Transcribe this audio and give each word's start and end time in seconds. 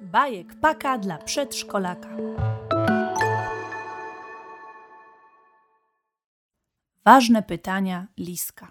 Bajek 0.00 0.60
paka 0.60 0.98
dla 0.98 1.18
przedszkolaka. 1.18 2.08
Ważne 7.04 7.42
pytania 7.42 8.06
Liska. 8.18 8.70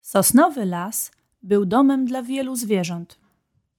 Sosnowy 0.00 0.64
las 0.64 1.12
był 1.42 1.66
domem 1.66 2.04
dla 2.04 2.22
wielu 2.22 2.56
zwierząt. 2.56 3.18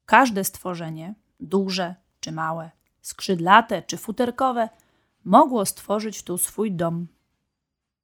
Każde 0.05 0.43
stworzenie, 0.43 1.15
duże 1.39 1.95
czy 2.19 2.31
małe, 2.31 2.71
skrzydlate 3.01 3.81
czy 3.81 3.97
futerkowe, 3.97 4.69
mogło 5.23 5.65
stworzyć 5.65 6.23
tu 6.23 6.37
swój 6.37 6.71
dom. 6.71 7.07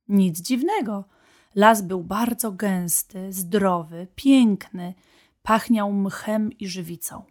Nic 0.08 0.42
dziwnego. 0.42 1.17
Las 1.58 1.82
był 1.82 2.04
bardzo 2.04 2.52
gęsty, 2.52 3.34
zdrowy, 3.34 4.08
piękny, 4.16 4.94
pachniał 5.42 5.94
mchem 5.94 6.52
i 6.54 6.68
żywicą. 6.68 7.24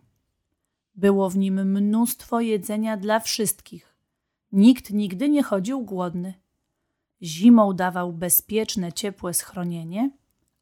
Było 0.94 1.30
w 1.30 1.36
nim 1.36 1.70
mnóstwo 1.70 2.40
jedzenia 2.40 2.96
dla 2.96 3.20
wszystkich. 3.20 3.96
Nikt 4.52 4.90
nigdy 4.90 5.28
nie 5.28 5.42
chodził 5.42 5.80
głodny. 5.80 6.34
Zimą 7.22 7.72
dawał 7.72 8.12
bezpieczne, 8.12 8.92
ciepłe 8.92 9.34
schronienie, 9.34 10.10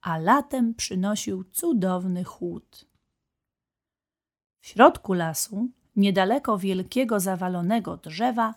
a 0.01 0.18
latem 0.18 0.74
przynosił 0.74 1.45
cudowny 1.45 2.24
chłód. 2.24 2.87
W 4.60 4.66
środku 4.66 5.12
lasu, 5.12 5.68
niedaleko 5.96 6.59
wielkiego 6.59 7.20
zawalonego 7.20 7.96
drzewa, 7.96 8.54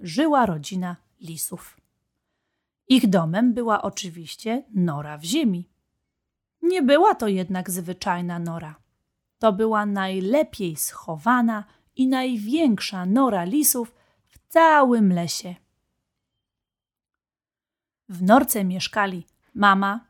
żyła 0.00 0.46
rodzina 0.46 0.96
lisów. 1.20 1.81
Ich 2.94 3.06
domem 3.06 3.54
była 3.54 3.82
oczywiście 3.82 4.64
nora 4.74 5.18
w 5.18 5.24
ziemi. 5.24 5.68
Nie 6.62 6.82
była 6.82 7.14
to 7.14 7.28
jednak 7.28 7.70
zwyczajna 7.70 8.38
nora. 8.38 8.74
To 9.38 9.52
była 9.52 9.86
najlepiej 9.86 10.76
schowana 10.76 11.64
i 11.96 12.08
największa 12.08 13.06
nora 13.06 13.44
lisów 13.44 13.94
w 14.26 14.38
całym 14.48 15.12
lesie. 15.12 15.54
W 18.08 18.22
norce 18.22 18.64
mieszkali 18.64 19.26
mama, 19.54 20.06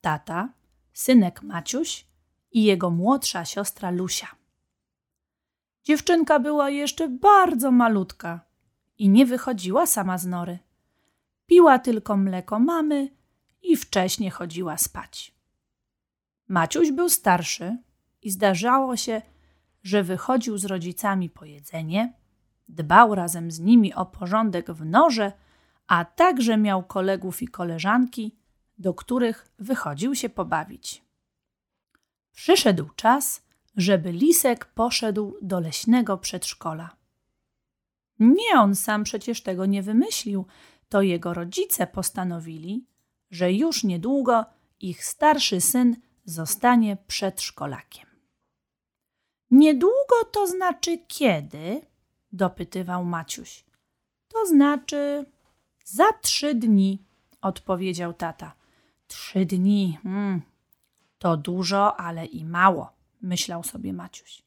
tata, 0.00 0.52
synek 0.92 1.42
Maciuś 1.42 2.06
i 2.52 2.62
jego 2.64 2.90
młodsza 2.90 3.44
siostra 3.44 3.90
Lusia. 3.90 4.28
Dziewczynka 5.84 6.38
była 6.38 6.70
jeszcze 6.70 7.08
bardzo 7.08 7.70
malutka 7.70 8.40
i 8.98 9.08
nie 9.08 9.26
wychodziła 9.26 9.86
sama 9.86 10.18
z 10.18 10.26
nory. 10.26 10.67
Piła 11.48 11.78
tylko 11.78 12.16
mleko 12.16 12.58
mamy 12.58 13.08
i 13.62 13.76
wcześnie 13.76 14.30
chodziła 14.30 14.78
spać. 14.78 15.34
Maciuś 16.48 16.92
był 16.92 17.08
starszy 17.08 17.76
i 18.22 18.30
zdarzało 18.30 18.96
się, 18.96 19.22
że 19.82 20.02
wychodził 20.02 20.58
z 20.58 20.64
rodzicami 20.64 21.30
po 21.30 21.44
jedzenie, 21.44 22.12
dbał 22.68 23.14
razem 23.14 23.50
z 23.50 23.60
nimi 23.60 23.94
o 23.94 24.06
porządek 24.06 24.70
w 24.70 24.84
norze, 24.84 25.32
a 25.86 26.04
także 26.04 26.56
miał 26.56 26.82
kolegów 26.82 27.42
i 27.42 27.48
koleżanki, 27.48 28.36
do 28.78 28.94
których 28.94 29.48
wychodził 29.58 30.14
się 30.14 30.28
pobawić. 30.28 31.04
Przyszedł 32.32 32.88
czas, 32.96 33.42
żeby 33.76 34.12
Lisek 34.12 34.64
poszedł 34.64 35.36
do 35.42 35.60
leśnego 35.60 36.18
przedszkola. 36.18 36.96
Nie 38.18 38.58
on 38.58 38.74
sam 38.74 39.04
przecież 39.04 39.42
tego 39.42 39.66
nie 39.66 39.82
wymyślił, 39.82 40.46
to 40.88 41.02
jego 41.02 41.34
rodzice 41.34 41.86
postanowili, 41.86 42.86
że 43.30 43.52
już 43.52 43.84
niedługo 43.84 44.44
ich 44.80 45.04
starszy 45.04 45.60
syn 45.60 45.96
zostanie 46.24 46.96
przedszkolakiem. 47.06 48.06
Niedługo 49.50 50.24
to 50.32 50.46
znaczy 50.46 50.98
kiedy? 51.08 51.80
dopytywał 52.32 53.04
Maciuś. 53.04 53.64
To 54.28 54.46
znaczy 54.46 55.24
za 55.84 56.12
trzy 56.22 56.54
dni, 56.54 57.02
odpowiedział 57.40 58.14
tata. 58.14 58.52
Trzy 59.06 59.46
dni, 59.46 59.98
hmm, 60.02 60.42
to 61.18 61.36
dużo, 61.36 62.00
ale 62.00 62.26
i 62.26 62.44
mało, 62.44 62.92
myślał 63.22 63.64
sobie 63.64 63.92
Maciuś. 63.92 64.42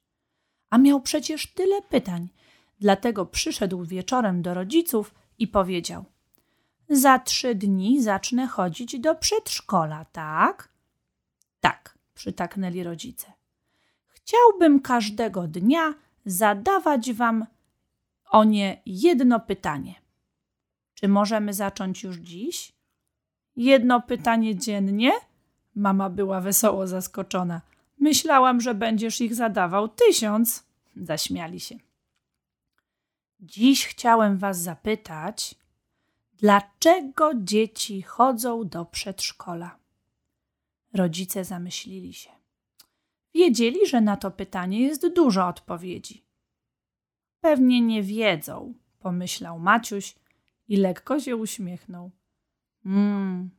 A 0.69 0.77
miał 0.77 1.01
przecież 1.01 1.53
tyle 1.53 1.81
pytań, 1.81 2.27
dlatego 2.79 3.25
przyszedł 3.25 3.83
wieczorem 3.85 4.41
do 4.41 4.53
rodziców 4.53 5.13
i 5.39 5.47
powiedział: 5.47 6.05
Za 6.93 7.19
trzy 7.19 7.55
dni 7.55 8.03
zacznę 8.03 8.47
chodzić 8.47 8.99
do 8.99 9.15
przedszkola, 9.15 10.05
tak? 10.05 10.69
Tak, 11.59 11.97
przytaknęli 12.13 12.83
rodzice. 12.83 13.31
Chciałbym 14.07 14.81
każdego 14.81 15.47
dnia 15.47 15.93
zadawać 16.25 17.13
wam 17.13 17.45
o 18.29 18.43
nie 18.43 18.81
jedno 18.85 19.39
pytanie. 19.39 19.95
Czy 20.93 21.07
możemy 21.07 21.53
zacząć 21.53 22.03
już 22.03 22.17
dziś? 22.17 22.73
Jedno 23.55 24.01
pytanie 24.01 24.55
dziennie? 24.55 25.11
Mama 25.75 26.09
była 26.09 26.41
wesoło 26.41 26.87
zaskoczona. 26.87 27.61
Myślałam, 27.99 28.61
że 28.61 28.75
będziesz 28.75 29.21
ich 29.21 29.35
zadawał 29.35 29.87
tysiąc. 29.87 30.63
Zaśmiali 30.95 31.59
się. 31.59 31.75
Dziś 33.39 33.87
chciałem 33.87 34.37
Was 34.37 34.61
zapytać, 34.61 35.60
dlaczego 36.41 37.31
dzieci 37.35 38.01
chodzą 38.01 38.67
do 38.67 38.85
przedszkola? 38.85 39.77
Rodzice 40.93 41.45
zamyślili 41.45 42.13
się. 42.13 42.29
Wiedzieli, 43.33 43.87
że 43.87 44.01
na 44.01 44.17
to 44.17 44.31
pytanie 44.31 44.81
jest 44.81 45.07
dużo 45.07 45.47
odpowiedzi. 45.47 46.25
Pewnie 47.41 47.81
nie 47.81 48.03
wiedzą, 48.03 48.73
pomyślał 48.99 49.59
Maciuś 49.59 50.15
i 50.67 50.77
lekko 50.77 51.19
się 51.19 51.35
uśmiechnął. 51.35 52.11
Mmm, 52.85 53.49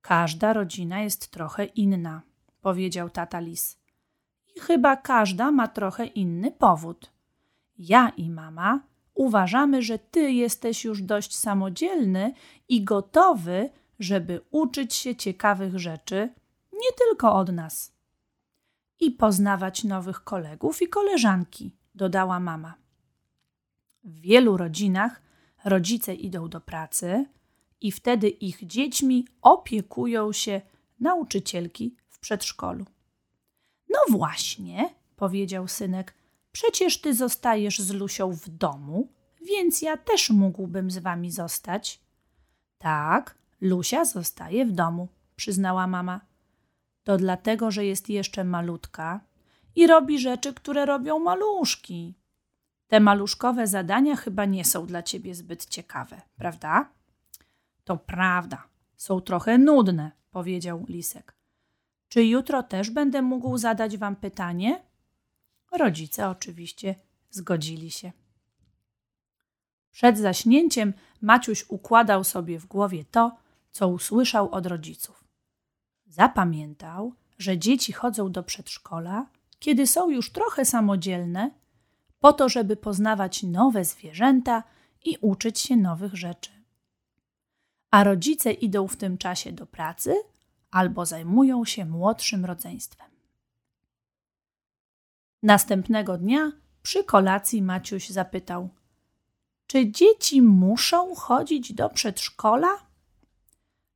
każda 0.00 0.52
rodzina 0.52 1.00
jest 1.00 1.30
trochę 1.30 1.64
inna, 1.64 2.22
powiedział 2.60 3.10
tata 3.10 3.40
lis. 3.40 3.78
I 4.56 4.60
chyba 4.60 4.96
każda 4.96 5.50
ma 5.50 5.68
trochę 5.68 6.06
inny 6.06 6.50
powód. 6.50 7.12
Ja 7.78 8.08
i 8.08 8.30
mama 8.30 8.80
uważamy, 9.18 9.82
że 9.82 9.98
ty 9.98 10.32
jesteś 10.32 10.84
już 10.84 11.02
dość 11.02 11.36
samodzielny 11.36 12.32
i 12.68 12.84
gotowy, 12.84 13.70
żeby 13.98 14.40
uczyć 14.50 14.94
się 14.94 15.16
ciekawych 15.16 15.78
rzeczy, 15.78 16.34
nie 16.72 16.92
tylko 16.98 17.34
od 17.34 17.52
nas. 17.52 17.92
I 19.00 19.10
poznawać 19.10 19.84
nowych 19.84 20.24
kolegów 20.24 20.82
i 20.82 20.88
koleżanki, 20.88 21.76
dodała 21.94 22.40
mama. 22.40 22.74
W 24.04 24.20
wielu 24.20 24.56
rodzinach 24.56 25.22
rodzice 25.64 26.14
idą 26.14 26.48
do 26.48 26.60
pracy 26.60 27.26
i 27.80 27.92
wtedy 27.92 28.28
ich 28.28 28.66
dziećmi 28.66 29.26
opiekują 29.42 30.32
się 30.32 30.60
nauczycielki 31.00 31.96
w 32.08 32.18
przedszkolu. 32.18 32.84
No 33.88 33.98
właśnie, 34.10 34.94
powiedział 35.16 35.68
synek, 35.68 36.14
przecież 36.52 37.00
ty 37.00 37.14
zostajesz 37.14 37.78
z 37.78 37.90
Lusią 37.90 38.32
w 38.32 38.48
domu, 38.48 39.08
więc 39.46 39.82
ja 39.82 39.96
też 39.96 40.30
mógłbym 40.30 40.90
z 40.90 40.98
wami 40.98 41.30
zostać. 41.30 42.00
Tak, 42.78 43.38
Lusia 43.60 44.04
zostaje 44.04 44.66
w 44.66 44.72
domu, 44.72 45.08
przyznała 45.36 45.86
mama. 45.86 46.20
To 47.04 47.16
dlatego, 47.16 47.70
że 47.70 47.84
jest 47.84 48.08
jeszcze 48.08 48.44
malutka 48.44 49.20
i 49.76 49.86
robi 49.86 50.18
rzeczy, 50.18 50.54
które 50.54 50.86
robią 50.86 51.18
maluszki. 51.18 52.14
Te 52.88 53.00
maluszkowe 53.00 53.66
zadania 53.66 54.16
chyba 54.16 54.44
nie 54.44 54.64
są 54.64 54.86
dla 54.86 55.02
ciebie 55.02 55.34
zbyt 55.34 55.66
ciekawe, 55.66 56.20
prawda? 56.36 56.88
To 57.84 57.96
prawda, 57.96 58.62
są 58.96 59.20
trochę 59.20 59.58
nudne, 59.58 60.10
powiedział 60.30 60.84
Lisek. 60.88 61.34
Czy 62.08 62.24
jutro 62.24 62.62
też 62.62 62.90
będę 62.90 63.22
mógł 63.22 63.58
zadać 63.58 63.96
wam 63.96 64.16
pytanie? 64.16 64.82
Rodzice 65.72 66.28
oczywiście 66.28 66.94
zgodzili 67.30 67.90
się. 67.90 68.12
Przed 69.90 70.18
zaśnięciem 70.18 70.94
Maciuś 71.20 71.64
układał 71.68 72.24
sobie 72.24 72.58
w 72.58 72.66
głowie 72.66 73.04
to, 73.04 73.36
co 73.70 73.88
usłyszał 73.88 74.50
od 74.50 74.66
rodziców. 74.66 75.24
Zapamiętał, 76.06 77.12
że 77.38 77.58
dzieci 77.58 77.92
chodzą 77.92 78.32
do 78.32 78.42
przedszkola, 78.42 79.26
kiedy 79.58 79.86
są 79.86 80.10
już 80.10 80.32
trochę 80.32 80.64
samodzielne, 80.64 81.50
po 82.20 82.32
to, 82.32 82.48
żeby 82.48 82.76
poznawać 82.76 83.42
nowe 83.42 83.84
zwierzęta 83.84 84.62
i 85.04 85.18
uczyć 85.20 85.58
się 85.58 85.76
nowych 85.76 86.14
rzeczy. 86.14 86.50
A 87.90 88.04
rodzice 88.04 88.52
idą 88.52 88.88
w 88.88 88.96
tym 88.96 89.18
czasie 89.18 89.52
do 89.52 89.66
pracy 89.66 90.14
albo 90.70 91.06
zajmują 91.06 91.64
się 91.64 91.84
młodszym 91.84 92.44
rodzeństwem. 92.44 93.07
Następnego 95.42 96.18
dnia 96.18 96.52
przy 96.82 97.04
kolacji 97.04 97.62
Maciuś 97.62 98.08
zapytał: 98.08 98.68
Czy 99.66 99.90
dzieci 99.90 100.42
muszą 100.42 101.14
chodzić 101.14 101.72
do 101.72 101.90
przedszkola? 101.90 102.68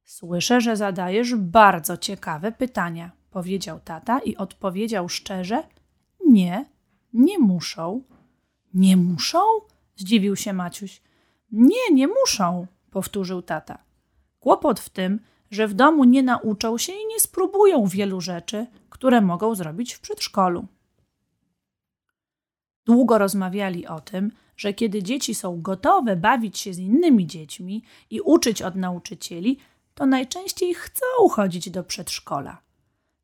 Słyszę, 0.05 0.61
że 0.61 0.77
zadajesz 0.77 1.35
bardzo 1.35 1.97
ciekawe 1.97 2.53
pytania, 2.53 3.11
powiedział 3.31 3.81
tata 3.81 4.19
i 4.19 4.37
odpowiedział 4.37 5.09
szczerze: 5.09 5.63
Nie, 6.27 6.65
nie 7.13 7.39
muszą. 7.39 8.03
Nie 8.75 8.97
muszą? 8.97 9.41
zdziwił 9.97 10.37
się 10.37 10.53
Maciuś. 10.53 11.03
Nie, 11.53 11.91
nie 11.93 12.09
muszą, 12.09 12.67
powtórzył 12.91 13.43
tata. 13.43 13.79
Kłopot 14.41 14.81
w 14.81 14.91
tym, 14.91 15.21
że 15.51 15.69
w 15.69 15.75
domu 15.75 16.05
nie 16.05 16.23
nauczą 16.23 16.79
się 16.79 16.93
i 16.93 17.07
nie 17.07 17.21
spróbują 17.21 17.87
wielu 17.87 18.21
rzeczy, 18.21 18.67
które 18.91 19.21
mogą 19.21 19.55
zrobić 19.55 19.95
w 19.95 20.01
przedszkolu. 20.01 20.67
Długo 22.85 23.19
rozmawiali 23.19 23.87
o 23.87 24.01
tym, 24.01 24.33
że 24.57 24.73
kiedy 24.73 25.03
dzieci 25.03 25.35
są 25.35 25.63
gotowe 25.63 26.17
bawić 26.17 26.59
się 26.59 26.75
z 26.75 26.79
innymi 26.79 27.27
dziećmi 27.27 27.83
i 28.11 28.21
uczyć 28.21 28.63
od 28.63 28.75
nauczycieli, 28.75 29.59
to 29.95 30.07
najczęściej 30.07 30.75
chcą 30.75 31.29
chodzić 31.31 31.71
do 31.71 31.85
przedszkola. 31.85 32.61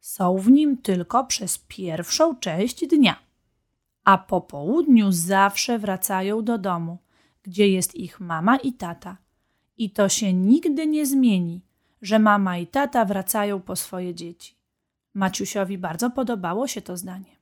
Są 0.01 0.39
w 0.39 0.51
nim 0.51 0.77
tylko 0.77 1.25
przez 1.25 1.59
pierwszą 1.59 2.37
część 2.37 2.87
dnia, 2.87 3.17
a 4.05 4.19
po 4.19 4.41
południu 4.41 5.13
zawsze 5.13 5.79
wracają 5.79 6.45
do 6.45 6.59
domu, 6.59 6.99
gdzie 7.43 7.69
jest 7.69 7.95
ich 7.95 8.21
mama 8.21 8.57
i 8.57 8.73
tata. 8.73 9.17
I 9.77 9.91
to 9.91 10.09
się 10.09 10.33
nigdy 10.33 10.87
nie 10.87 11.07
zmieni, 11.07 11.61
że 12.03 12.19
mama 12.19 12.59
i 12.59 12.67
tata 12.67 13.05
wracają 13.05 13.61
po 13.61 13.77
swoje 13.77 14.15
dzieci. 14.15 14.55
Maciusiowi 15.15 15.79
bardzo 15.79 16.11
podobało 16.11 16.67
się 16.67 16.83
to 16.83 16.97
zdanie. 16.97 17.38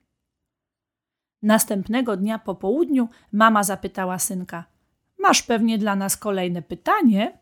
Następnego 1.41 2.17
dnia 2.17 2.39
po 2.39 2.55
południu 2.55 3.09
mama 3.31 3.63
zapytała 3.63 4.19
synka: 4.19 4.65
Masz 5.19 5.43
pewnie 5.43 5.77
dla 5.77 5.95
nas 5.95 6.17
kolejne 6.17 6.61
pytanie? 6.61 7.37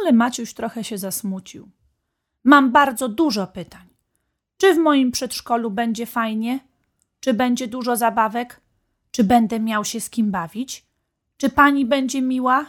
Ale 0.00 0.12
Maciuś 0.12 0.54
trochę 0.54 0.84
się 0.84 0.98
zasmucił. 0.98 1.68
Mam 2.44 2.72
bardzo 2.72 3.08
dużo 3.08 3.46
pytań. 3.46 3.86
Czy 4.56 4.74
w 4.74 4.78
moim 4.78 5.10
przedszkolu 5.10 5.70
będzie 5.70 6.06
fajnie? 6.06 6.60
Czy 7.20 7.34
będzie 7.34 7.68
dużo 7.68 7.96
zabawek? 7.96 8.60
Czy 9.10 9.24
będę 9.24 9.60
miał 9.60 9.84
się 9.84 10.00
z 10.00 10.10
kim 10.10 10.30
bawić? 10.30 10.86
Czy 11.36 11.50
pani 11.50 11.86
będzie 11.86 12.22
miła? 12.22 12.66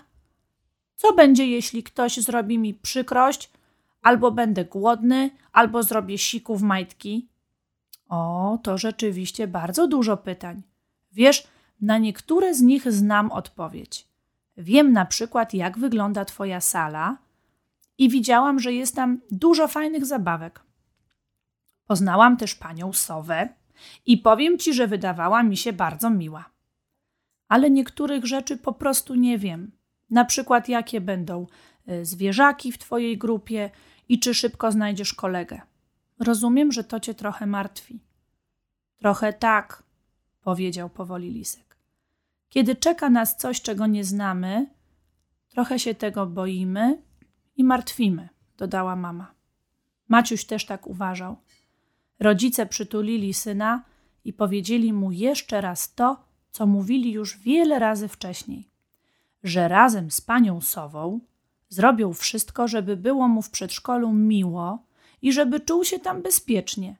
Co 0.95 1.13
będzie, 1.13 1.47
jeśli 1.47 1.83
ktoś 1.83 2.17
zrobi 2.17 2.57
mi 2.57 2.73
przykrość, 2.73 3.51
albo 4.01 4.31
będę 4.31 4.65
głodny, 4.65 5.29
albo 5.51 5.83
zrobię 5.83 6.17
siku 6.17 6.55
w 6.57 6.61
majtki? 6.61 7.27
O, 8.09 8.59
to 8.63 8.77
rzeczywiście 8.77 9.47
bardzo 9.47 9.87
dużo 9.87 10.17
pytań. 10.17 10.61
Wiesz, 11.11 11.47
na 11.81 11.97
niektóre 11.97 12.53
z 12.53 12.61
nich 12.61 12.91
znam 12.91 13.31
odpowiedź. 13.31 14.07
Wiem 14.57 14.91
na 14.91 15.05
przykład, 15.05 15.53
jak 15.53 15.77
wygląda 15.77 16.25
Twoja 16.25 16.61
sala 16.61 17.17
i 17.97 18.09
widziałam, 18.09 18.59
że 18.59 18.73
jest 18.73 18.95
tam 18.95 19.19
dużo 19.31 19.67
fajnych 19.67 20.05
zabawek. 20.05 20.61
Poznałam 21.87 22.37
też 22.37 22.55
panią 22.55 22.93
Sowę 22.93 23.49
i 24.05 24.17
powiem 24.17 24.57
Ci, 24.57 24.73
że 24.73 24.87
wydawała 24.87 25.43
mi 25.43 25.57
się 25.57 25.73
bardzo 25.73 26.09
miła. 26.09 26.45
Ale 27.47 27.69
niektórych 27.69 28.25
rzeczy 28.25 28.57
po 28.57 28.73
prostu 28.73 29.15
nie 29.15 29.37
wiem. 29.37 29.71
Na 30.09 30.25
przykład, 30.25 30.69
jakie 30.69 31.01
będą 31.01 31.47
y, 31.89 32.05
zwierzaki 32.05 32.71
w 32.71 32.77
Twojej 32.77 33.17
grupie 33.17 33.69
i 34.09 34.19
czy 34.19 34.33
szybko 34.33 34.71
znajdziesz 34.71 35.13
kolegę. 35.13 35.61
Rozumiem, 36.19 36.71
że 36.71 36.83
to 36.83 36.99
cię 36.99 37.13
trochę 37.13 37.45
martwi. 37.45 37.99
Trochę 38.99 39.33
tak, 39.33 39.83
powiedział 40.41 40.89
powoli 40.89 41.31
lisek. 41.31 41.77
Kiedy 42.49 42.75
czeka 42.75 43.09
nas 43.09 43.37
coś, 43.37 43.61
czego 43.61 43.87
nie 43.87 44.03
znamy, 44.03 44.67
trochę 45.49 45.79
się 45.79 45.95
tego 45.95 46.25
boimy 46.25 47.01
i 47.57 47.63
martwimy, 47.63 48.29
dodała 48.57 48.95
mama. 48.95 49.33
Maciuś 50.07 50.45
też 50.45 50.65
tak 50.65 50.87
uważał. 50.87 51.35
Rodzice 52.19 52.65
przytulili 52.65 53.33
syna 53.33 53.83
i 54.23 54.33
powiedzieli 54.33 54.93
mu 54.93 55.11
jeszcze 55.11 55.61
raz 55.61 55.93
to, 55.93 56.25
co 56.51 56.67
mówili 56.67 57.11
już 57.11 57.37
wiele 57.37 57.79
razy 57.79 58.07
wcześniej, 58.07 58.69
że 59.43 59.67
razem 59.67 60.11
z 60.11 60.21
panią 60.21 60.61
Sową 60.61 61.19
zrobią 61.69 62.13
wszystko, 62.13 62.67
żeby 62.67 62.97
było 62.97 63.27
mu 63.27 63.41
w 63.41 63.49
przedszkolu 63.49 64.13
miło 64.13 64.84
i 65.25 65.33
żeby 65.33 65.59
czuł 65.59 65.83
się 65.83 65.99
tam 65.99 66.21
bezpiecznie. 66.21 66.97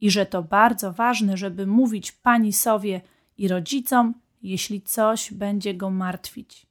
I 0.00 0.10
że 0.10 0.26
to 0.26 0.42
bardzo 0.42 0.92
ważne, 0.92 1.36
żeby 1.36 1.66
mówić 1.66 2.12
pani 2.12 2.52
Sowie 2.52 3.00
i 3.38 3.48
rodzicom, 3.48 4.14
jeśli 4.42 4.82
coś 4.82 5.32
będzie 5.32 5.74
go 5.74 5.90
martwić. 5.90 6.66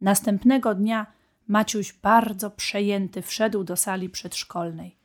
Następnego 0.00 0.74
dnia 0.74 1.06
Maciuś 1.46 1.92
bardzo 1.92 2.50
przejęty 2.50 3.22
wszedł 3.22 3.64
do 3.64 3.76
sali 3.76 4.08
przedszkolnej. 4.08 4.96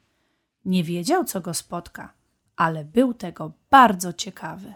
Nie 0.65 0.83
wiedział, 0.83 1.23
co 1.23 1.41
go 1.41 1.53
spotka, 1.53 2.13
ale 2.55 2.85
był 2.85 3.13
tego 3.13 3.51
bardzo 3.69 4.13
ciekawy. 4.13 4.73